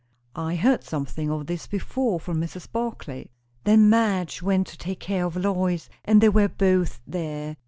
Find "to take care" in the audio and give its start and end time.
4.69-5.25